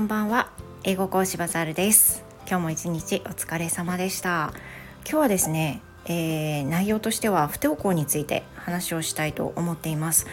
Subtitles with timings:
[0.00, 0.48] こんばんは。
[0.82, 2.24] 英語講師バザールです。
[2.48, 4.54] 今日も一日お疲れ様でした。
[5.04, 10.26] 今日はですね、えー、内容としては不登校について話をしたいと思っています。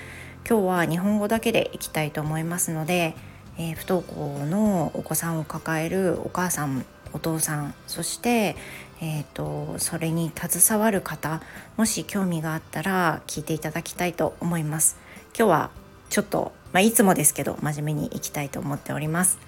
[0.49, 3.13] 今日は日本語だけでいきたいと思いますので、
[3.57, 8.55] えー、不登校のお子さんを抱えるお母さんお父さんそして、
[9.01, 11.41] えーと、とそれに携わる方
[11.75, 14.97] もし興味があったら聞いていただきたいと思います。
[15.37, 15.71] 今日は
[16.09, 19.45] ちょっと、まあ、いつもですけど真面目にいきたいと思っております。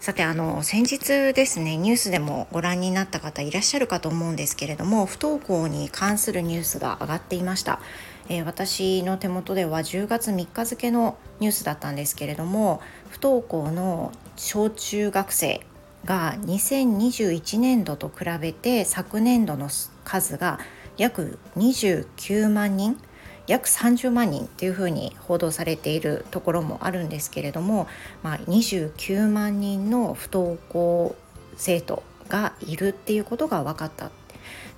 [0.00, 7.80] さてあの先日ですねニュースでもご覧になった方いらっしゃるかと思うんですけれども不登校に関するニュースが上がっていました、
[8.28, 15.66] えー、私の手元では10月3日付のニュースだったんですけれども不登校の小中学生
[16.04, 19.68] が2021年度と比べて昨年度の
[20.04, 20.60] 数が
[20.98, 22.96] 約29万人
[23.46, 27.86] 約30万人というふうに報道されているところもあるんですけれども、
[28.22, 31.16] まあ、29万人の不登校
[31.56, 34.10] 生徒がいるっていうことが分かった。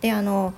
[0.00, 0.54] であの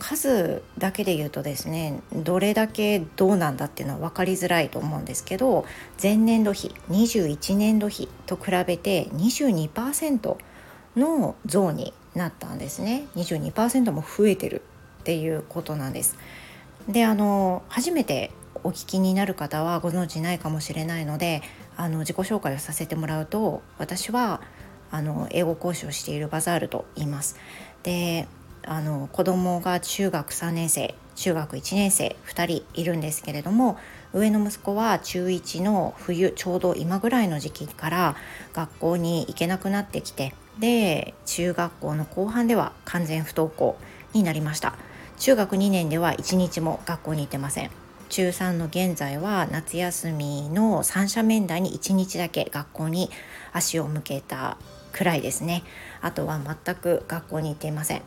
[0.00, 5.66] 数だけで言うとですねどれだけどうなんだっていうのは分かりづらいと思うんですけど
[6.02, 10.36] 前年度比21年度比と比べて22%
[10.96, 14.62] の増になったんですね22%も増えてる
[15.00, 16.16] っていうことなんです。
[16.88, 18.30] であの初めて
[18.62, 21.42] お聞きになる方はご存知ないかもしれないので
[21.76, 24.40] あの自己紹介をさせてもらうと私は
[24.90, 27.36] あの英語講師をしているバザールと言います。
[27.82, 28.26] で
[28.66, 33.78] あの子供が中学3年生中学1年生2人いるんですけれども
[34.12, 38.16] 上の息子は中1の冬ちょうど今ぐらいの時期から
[38.52, 43.78] 学校に行けなくなってきてで中学校の後半では完全不登校
[44.12, 44.74] になりました。
[45.20, 47.70] 中学2年では1日も学校に行ってません。
[48.08, 53.10] 中3の現在は夏休みの三者面談に1日だけ学校に
[53.52, 54.56] 足を向けた
[54.92, 55.62] くらいですね。
[56.00, 58.02] あとは全く学校に行っていません。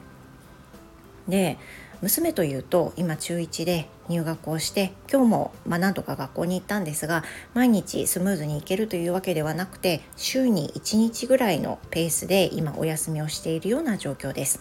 [1.27, 1.59] で
[2.01, 7.23] 娘というと今中1で入学をして今日もまあなんとか学校に行ったんですが
[7.53, 14.59] 毎日スムーズに行けるというわけではなくて週に1日ぐらいのペースで今お休みをしているような状況です。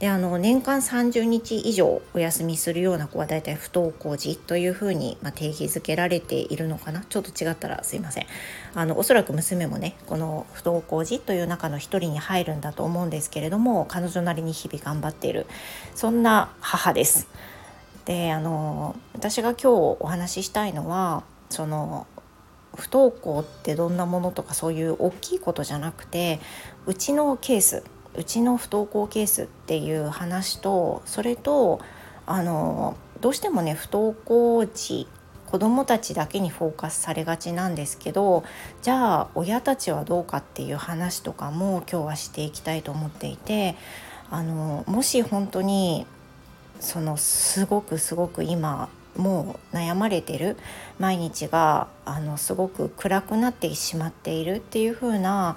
[0.00, 7.04] であの年間30日以上お休みするような子はだいたい不登校児というふうに、まあ、定義づけられているのかな？
[7.08, 8.26] ちょっと違ったらすいません
[8.74, 15.46] あのおそらく娘もねこの不登校児という中の一人に入るんだと思うんですけれども彼女なりに日々頑張っている
[15.94, 17.28] そんな母です。
[18.04, 19.66] であの私が今日
[20.00, 22.06] お話ししたいのはその
[22.76, 26.40] 不登校ってどんなものとかそういう大きいことじゃなくて
[26.86, 27.84] うちのケース
[28.16, 31.80] うちの不登校ケースっていう話とそれと
[32.26, 35.08] あのどうしてもね不登校時
[35.46, 38.44] 子どもたちだけにフォーカスされがちなんですけど
[38.82, 43.76] じゃあ親たちはどうかっていう話とかも今日はしていきたいと思っていて
[44.30, 46.06] あのもし本当に
[46.80, 50.56] そのすごくすごく今もう悩まれてる
[50.98, 55.56] 毎日があのすごく暗くなってしまっているっていう風な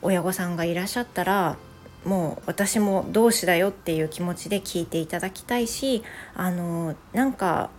[0.00, 1.56] 親御さんがいらっしゃったら
[2.04, 6.02] もう私も同志だよっていう気持ちで聞いていただきたいし
[6.34, 7.70] あのなんか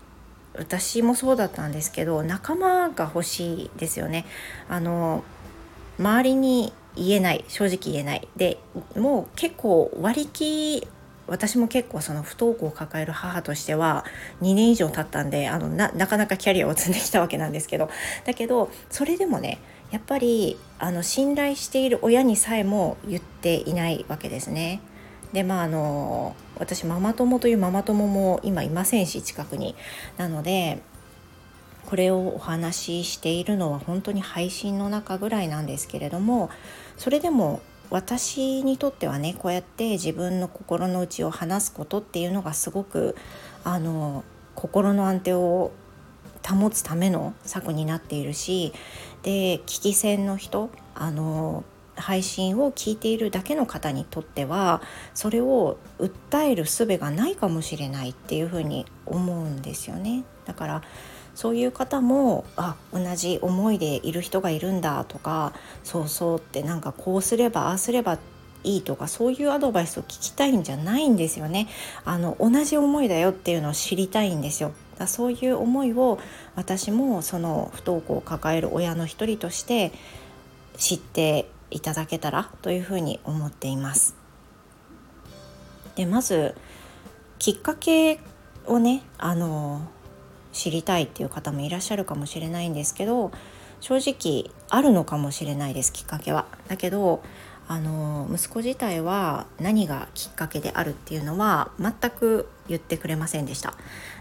[0.56, 4.26] 私もそうだったんですけど仲間が欲しいですよね。
[4.70, 5.24] あの
[6.00, 8.60] 周りに言えない正直言えないで
[8.96, 10.88] もう結構割り切
[11.28, 14.06] 私も結構その不登校を抱える母としては
[14.42, 17.90] 2年以上経ったんであのなかなかキャリアを積んできたわけなんですけど
[18.26, 19.60] だけどそれでもね
[19.94, 24.82] やっぱりあの信頼している親にさえも言っていないわけですね。
[25.34, 29.76] でまああの私ママ友というママ友も今いませんし近くに。
[30.18, 30.82] なので
[31.86, 36.50] これをお話ししているのは本当に配信の中ぐらいなんですけれども
[36.98, 37.62] それでも
[37.92, 43.16] 私にとってはねこうやって自分の心の内を話すことっていうのがすごく
[43.64, 44.24] あの
[44.56, 45.72] 心の安定を
[46.44, 48.74] 保つための策になっているし
[49.24, 51.64] で聞き戦の人あの
[51.96, 54.82] 配信を聞いているだけの方にとっては
[55.14, 60.24] それを訴える術がないかもしれないっていうふうに思うんですよね。
[60.46, 60.82] だから
[61.36, 65.54] そういう方もあ同じ思いでいる人がいるんだとか
[65.84, 68.20] そうそうってなんかこうすればああすれば
[68.64, 71.68] いいとかそういうアドバイスを聞きたいんじゃないんですよね。
[72.06, 74.74] あの同じ思いだよっていうのを知りたいんですよ。
[74.98, 76.20] だそういう思いを
[76.56, 79.92] 私もその不登校を抱える親の一人として
[80.78, 84.16] 知っていただけたらというふうに思っています。
[85.96, 86.56] でまず
[87.40, 88.20] きっかけ
[88.66, 89.88] をねあの
[90.52, 93.32] 知りたいっていう方もいらっしゃるかもしれないんですけど
[93.80, 96.46] 正直あるのかもしれないですきっかけは。
[96.68, 97.22] だけど
[97.68, 103.74] あの息子自体は何がきっかけであるっていうのは全く言ってくれませんでした。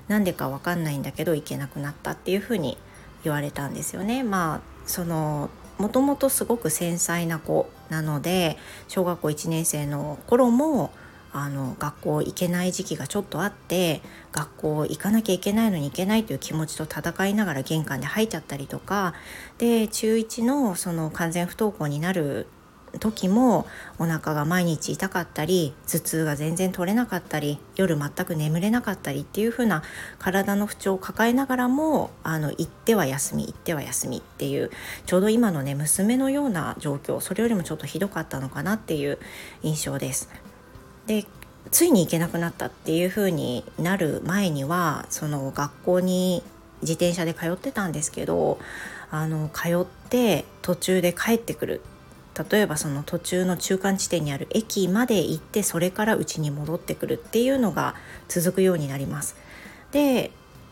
[0.09, 2.77] なんでかわかんないんだけど行けなくなったっていうふうに
[3.25, 4.23] 言われたんですよね。
[4.23, 8.57] まあそのもともとすごく繊細な子なので
[8.89, 10.93] 小学校1年生の頃も
[11.33, 14.03] あの学校行けない時期がちょっとあって
[14.33, 19.15] 学校行かなきゃいけないのに行けないという気持ちと戦いながら玄関で吐いちゃったりとか
[19.57, 22.47] で中1のその完全不登校になる
[22.99, 23.67] 時も
[23.99, 29.83] お腹が毎日痛かったり頭痛が全然取れなかったり夜全く眠れなかったりっていう風な
[30.19, 34.71] 体の不調を抱えながらもあの行っては休み行っては休みっていう
[35.07, 39.19] ちょうど今のね娘のような状況それよりもちょっとひどかったのかなっていう
[39.63, 40.29] 印象です。
[41.07, 41.25] で
[41.71, 46.43] ついに行けなくなったっていう風になる前にはその学校に
[46.83, 48.59] 自転車で通ってたんですけど
[49.11, 51.81] あの通って途中で帰ってくる
[52.51, 57.95] 例えばその途中の中間地点にある駅まで行ってそれから家に戻ってくるっていうのが
[58.29, 59.37] 続くようになります。
[59.91, 60.31] で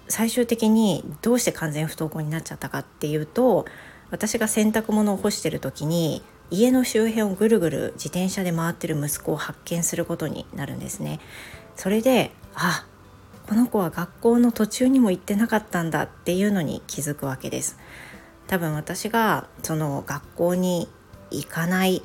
[0.08, 3.66] 最終的にどうして完全不登校になっちゃったかっていうと
[4.10, 11.20] 私が洗濯物を干してる時に家の周辺をぐるぐる自転車で回ってる息子を発見することになるんですね。
[11.76, 12.86] それであ
[13.48, 17.78] この子は学校の途中にも行ってなかったんだっていうのに気づくわけです。
[18.46, 20.88] 多分私がその学校に
[21.30, 22.02] 行かない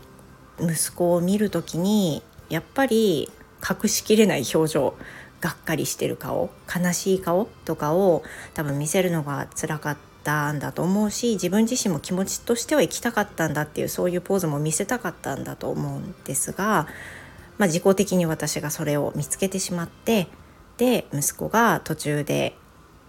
[0.60, 3.30] 息子を見る時にやっぱり
[3.68, 4.96] 隠しきれない表情
[5.42, 8.24] がっかりしてる顔悲しい顔とかを
[8.54, 16.88] 多分見せるのが辛かったんだと思うし自分自身も気持ちとしては行きたかったんだっていうそういうポーズも見せたかったんだと思うんですが、
[17.58, 20.28] まあ、自己的に私がそれを見つけてしまって
[20.78, 22.56] で息子が途中で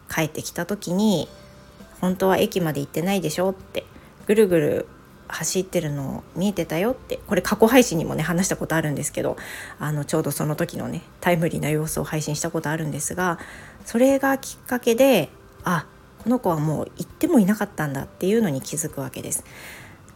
[0.08, 1.28] 帰ってきた時に
[2.00, 3.84] 「本当は駅まで行ってないでしょ?」って
[4.26, 4.88] ぐるぐる
[5.28, 9.36] 走ってるの見えてたよってこれ過去配信にもね話したことあるんですけど
[9.78, 13.38] あのちょうどその時のねタイムリーな様子を配信したことあるんですが
[13.84, 15.28] それがきっかけで
[15.64, 15.86] あ
[16.22, 19.44] この子はもう行ってもいなかったんだっていうのに気づくわけです。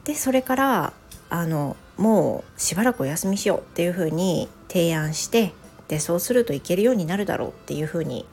[0.05, 0.93] でそれから
[1.29, 5.53] あのもうしばらくお休みしようっていうふうに提案して
[5.89, 8.27] でそうするといけるようになるだろうっていうふうに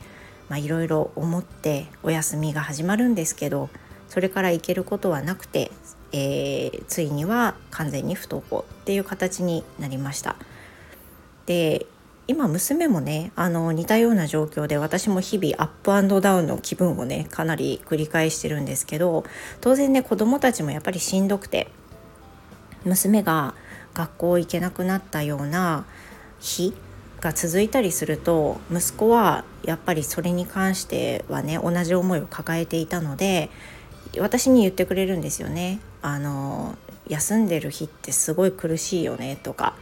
[0.55, 3.69] いろいろ思ってお休みが始まるんですけど
[4.09, 5.71] それから行けることはなくて
[6.11, 10.35] えー、ついには完全に不登校っていう形になりました。
[11.45, 11.85] で
[12.27, 19.23] 今娘もねあの似たような状況で私も日々アップアンドダウンの気分をねかなり繰り返してるんですけど
[19.61, 21.69] 当然ね子どもたちもやっぱりしんどくて
[22.83, 23.53] 娘が
[23.93, 25.85] 学校行けなくなったような
[26.39, 26.73] 日
[27.21, 33.49] が続いたりすると息子はやっぱりそれに関してはね同じ思いを抱えていたので
[34.19, 35.79] 私に言ってくれるんですよね。
[36.01, 36.75] あの
[37.07, 39.73] 休んでる日ってすごい苦しいよねとか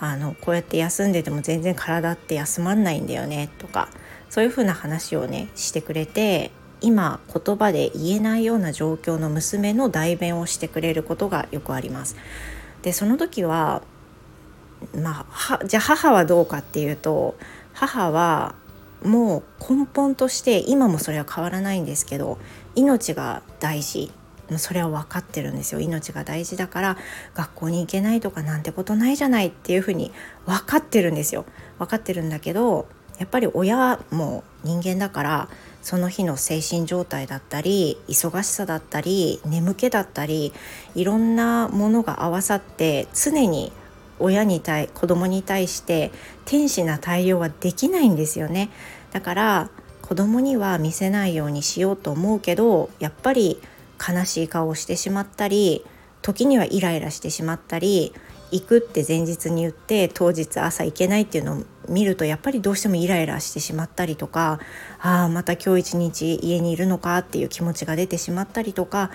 [0.00, 3.88] あのこうやって休んでても全然体って休まんないんだよねとか
[4.30, 6.50] そういうふうな話をねしてくれて
[6.80, 12.16] 今言葉で言えないような状況の娘の代弁をしてくれることがよくあります。
[12.82, 13.82] でその時は
[14.94, 17.36] まあじゃあ母はどうかっていうと
[17.72, 18.54] 母は
[19.02, 22.38] もう根本として今もそれは変わらないんですけど
[22.74, 24.10] 命が大事。
[24.58, 25.80] それは分かってるんですよ。
[25.80, 26.96] 命が大事だから
[27.34, 30.12] 学校に行けないとかなんてことないじゃないっていうふうに
[30.44, 31.46] 分かってるんですよ。
[31.78, 32.86] 分かってるんだけど
[33.18, 35.48] やっぱり親も人間だから
[35.82, 40.52] その日の精神状態だったり忙しさだったり眠気だったり
[40.94, 43.72] いろんなものが合わさって常に
[44.18, 46.10] 親に対子供に対して
[46.44, 48.70] 天使な対応はできないんですよね。
[49.12, 49.70] だから
[50.04, 53.58] 子供には見せないようにしようと思うけどやっぱり
[53.98, 55.82] 悲しい顔をしてしまったり
[56.20, 58.12] 時にはイライラしてしまったり
[58.50, 64.60] 行くって前日に言って当日朝行けないっていうのを見るとやっぱりどうしてもイライラしてしまったりとか
[65.00, 69.10] ああまた今日一日家にいるのかっていう気持ちが出てしまったりとか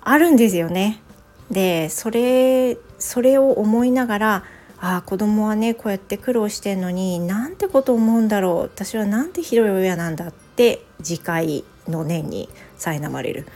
[0.00, 1.02] あるんですよね。
[1.50, 4.44] でそれそれを思いながら
[4.84, 8.58] ああ子供はねこうやって苦労してんのになんてこと思うんだろう。
[8.64, 13.46] 私はなんてひどい親なんだって次回の念に苛まれる。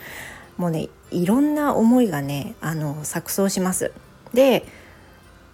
[0.56, 3.92] もうねいろんな思いがねあの錯綜します。
[4.32, 4.64] で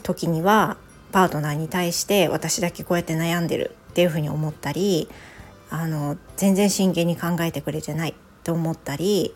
[0.04, 0.76] 時には
[1.10, 5.08] パートナーに対して私だけこうやって悩んでるっていうふうに思ったり
[5.70, 8.14] あの全然真剣に考えてくれてないっ
[8.44, 9.34] て思ったり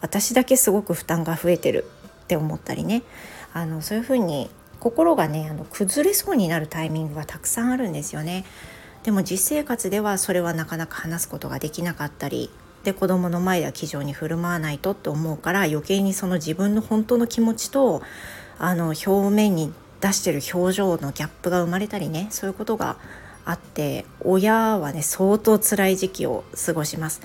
[0.00, 1.84] 私だけすごく負担が増えてる
[2.24, 3.04] って思ったりね。
[3.54, 8.44] あのそういうふうに心がねあの崩れそうになるタイミングがたくさんあるんですよね。
[9.02, 12.50] でも実生活ではそれはなかなか話すことができなかったり
[12.84, 18.02] で子供の前では気丈に振る舞わないとって思うから余計にその自分の本当の気持ちと
[18.58, 22.98] あの表面に出してる表情のギャップが生まれたりねそういうことが
[23.44, 27.22] あって親はね相当辛い時期を過ごします。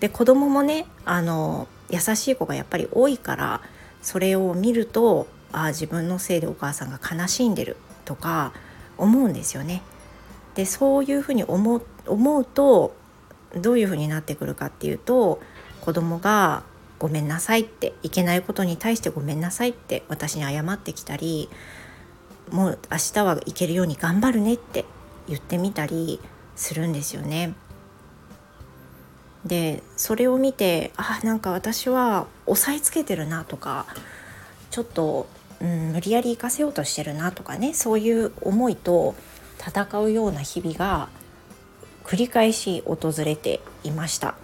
[0.00, 3.60] で子供もねあの優しい子がやっぱり多いから
[4.02, 8.52] それを見るとあ自分のせいでお母さんが悲しんでるとか
[8.98, 9.82] 思うんですよね。
[10.54, 12.94] でそういうふうに思思うと
[13.56, 15.40] どういうふうになってくるかっていうと
[15.80, 16.62] 子供が
[16.98, 21.48] 「ごめんなさい」っていけないことに対して「ごめんなさい」って私に謝ってきたり
[22.50, 24.84] 「もう明日は行けるように頑張るね」って
[25.28, 26.20] 言ってみたり
[26.56, 27.54] するんですよね。
[29.44, 33.86] でそれを見てあなんか私は押さえつけてるなとか
[34.74, 35.28] ちょっと、
[35.64, 39.14] うん、無理やり行かせようとしてるなとかねそういう思いと
[39.58, 41.08] 戦うような日々が
[42.04, 44.34] 繰り返し訪れていました。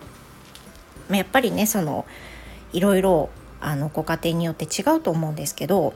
[1.11, 2.07] まやっぱりねその
[2.73, 3.29] いろいろ
[3.61, 5.93] あのご家庭によって違うと思うんですけど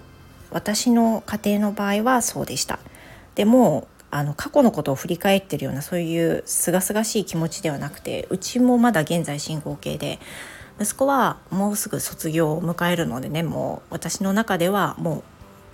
[0.50, 2.78] 私の家庭の場合はそうでした。
[3.35, 10.21] でもあの過去のことを振り返ってるようなそういう清々しい気持ちではなくてうちもまだ現在進行形で
[10.81, 15.23] 息子はもうすぐ卒業を迎えるのでねもう私の中ではもう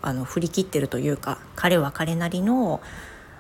[0.02, 2.80] あの振り切ってるというか彼は彼なりの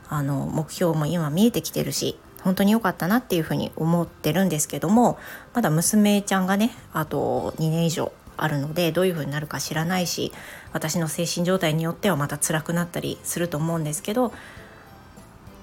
[0.08, 5.18] あの目標も今見えてきてるし本当に良かったなっていうふうに思ってるんですけども
[5.54, 10.32] まだ娘ちゃんがねあと2年以上あるのでどういうふうになるか知らないし
[10.72, 14.32] 私の精神状態によってはまた辛くなったりすると思うんですけど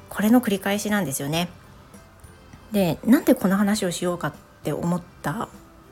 [0.10, 1.50] これの繰り返しなんですよね。
[2.72, 5.48] でなんでこの話をしようかって思った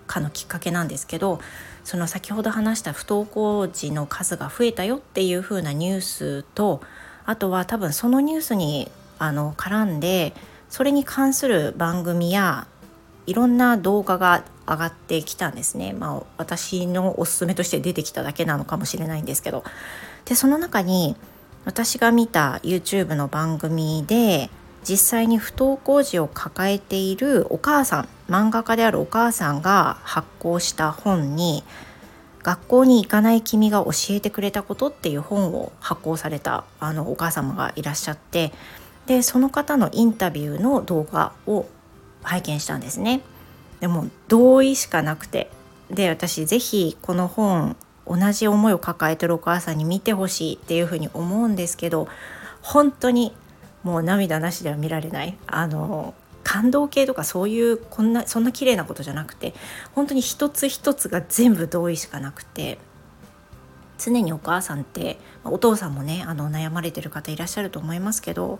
[0.07, 1.39] かのきっかけなんですけど
[1.83, 6.81] その先ほど話した不登校児の数が増えたよっていう風なニュースと
[7.25, 10.33] あとは多分そのニュースにあの絡んで
[10.69, 12.67] それに関する番組や
[13.27, 15.93] いろんな動画が上がってきたんですね。
[15.93, 19.63] まあ私のおすすめとして出てきただけなのかもしれないんですけど。
[20.25, 21.15] でその中に
[21.65, 24.49] 私が見た YouTube の番組で
[24.87, 31.63] 実際に不登校児を抱えているお母さん漫画家であるお母さんが発行した本に
[32.43, 38.53] 「学校に行かない君が教えてくれたこと」っていう本を発行されたあのお母様がいらっしゃって
[39.07, 41.65] でその方のインタビューの動画を
[42.21, 43.21] 拝見したんですね。
[43.79, 45.51] でも同意しかなくて
[45.91, 47.75] で私是非この本
[48.07, 52.07] 同じ思いを抱えてるお母さんに見てほしいっていうふうに思うんですけど
[52.61, 53.33] 本当に
[53.85, 55.37] もう涙なしでは見られない。
[55.47, 59.53] あの感動系とかそういうこんなそんな綺麗なことじゃなくて
[59.93, 62.77] 本当に一つ一つが全部同意しかなくて
[63.97, 68.59] 常にお母さんってお父さんもねあの悩まれてる方いらっしゃると思いますけど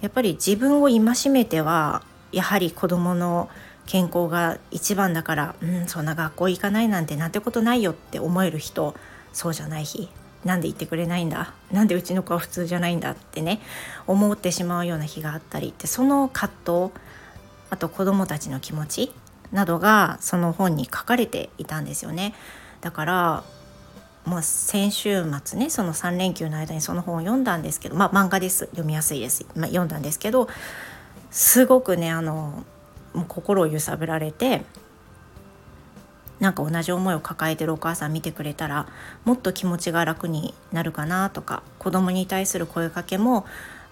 [0.00, 3.50] やっぱり自分を戒めてはやはり子どもの
[3.86, 8.94] 健康が一番だからうんそんな学校行かないなんてなんてことないよって思える人
[9.32, 10.08] そうじゃない日。
[10.44, 11.52] なんで言ってくれないんだ？
[11.72, 13.60] なんでうちの子は普通じゃないんだってね
[14.06, 16.92] 思ってしまうような日があったりってその葛藤
[17.70, 19.12] あと子どもたちの気持ち
[19.52, 22.34] などがその本に書かれていたんですよね。
[22.80, 23.44] だから
[24.24, 28.66] もう先週末ねその3連休の間にその本を読んだんですけどまあ漫画です。
[28.66, 30.48] 読みやすいです、まあ、読んだんですけど
[31.30, 32.64] すごくねあの
[33.14, 34.62] もう心を揺さぶられて
[36.40, 38.86] なんか同じ思いを抱えてるお母さん見てくれたら
[39.24, 43.44] もっと気持ちが楽になるかなとか子供に対する声かけも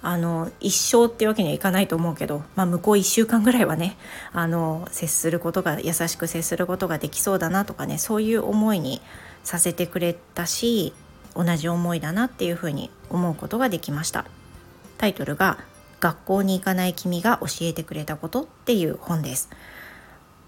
[0.03, 3.97] あの一生ってわけにはいかないと思うけど、まあ、向こう1週間ぐらいはね
[4.33, 9.01] あの接することが優しく接することができそうだなとかねそういう思いに
[9.43, 10.93] させてくれたし
[11.35, 14.25] 同じ思いだなっていうふうに思うことができました。
[14.99, 15.59] タイトルが
[16.01, 19.51] 学校に行かない君が教えてくれたことっていう本です。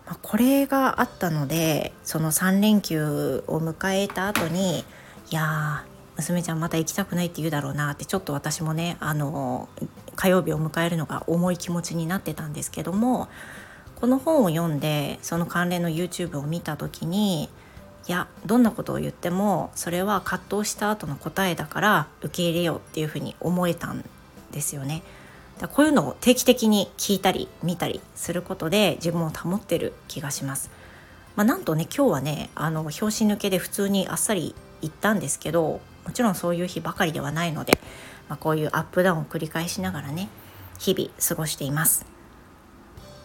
[0.09, 4.85] まあ、これがあったのでその3連休を迎えた後にい
[5.31, 5.85] や
[6.17, 9.69] 娘ちゃんまた行きたくないって言うだろうなってちょっと私もねあの
[10.17, 13.29] 火曜日を迎えるのが重い気持ちになってたんですけども
[13.97, 17.49] この本を読んでその関連の YouTube を見た時にい
[18.11, 24.03] やどんなことを言ってもそれは葛藤した後の答えだから受け入れようっていうふうに思えたん
[24.53, 25.03] ですよね。
[25.59, 30.71] だこういうのを定期的に聞いたり見たりすることで自分を保ってる気がします。
[31.37, 37.79] まあ、なんとね今日はねあの拍子抜けで普通にあっさり行ったんですけどもちろんそういう日ばかりではないので、
[38.29, 40.29] まあ、こういうアップダウンを繰り返しながらね
[40.79, 42.07] 日々過ごしています。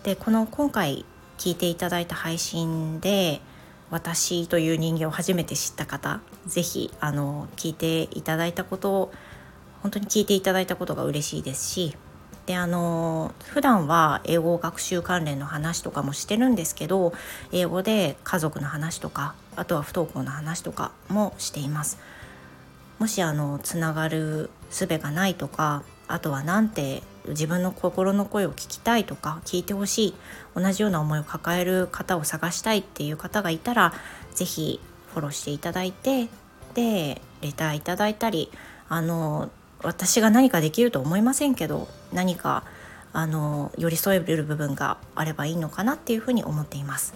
[0.04, 1.06] でこの今回
[1.38, 3.42] 聞いていただいた配信で
[3.90, 9.14] 私という人間を初めて知った方是非あの聞いていただいたことを
[9.82, 11.96] 本当に聞いていただいたことが嬉しいですし
[12.46, 17.14] であの普段は英語学習関連の話とかもしてるんですけど
[17.52, 22.00] 英語で家族の話とかあとは不登校の話とかもしています。
[23.00, 30.16] もしあのつながる術がないとかあとは何て自分の心の声を聞きたいとか聞いてほしい
[30.56, 33.94] 同じような思いを抱える方を探したいっていう方がいたら
[34.34, 34.80] 是非
[35.14, 36.28] フォローしていただいて
[36.74, 38.50] でレターいただいたり
[38.90, 39.50] あの
[39.84, 42.64] 私が何かできると思いませんけど何か
[43.12, 47.14] あの寄り添える部分があればいいのかなっていうふうに思っています。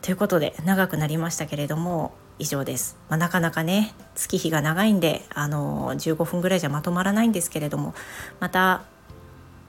[0.00, 7.94] ということで長くなりましたけれども以上です、まあ、なかなかね月日が長いんであの15分ぐらいじゃまとまらないんですけれども
[8.40, 8.82] また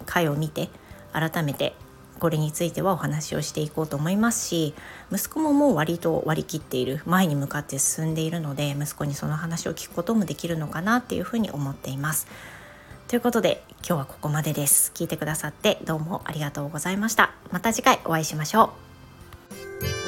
[0.05, 0.69] 回を見て
[1.11, 1.73] 改めて
[2.21, 4.75] これについてはお話をしていこうと思いますし
[5.11, 12.27] 息子ももう割と割り切っている前に向かって進んでいるので息子にその話を聞くこともできるのかなっていうふうに思っています。
[13.07, 14.91] ということで今日はここまでです。
[14.93, 17.33] 聞いてくださってどうもありがとうございました。
[17.49, 18.71] また次回お会いしましょ
[19.97, 20.00] う。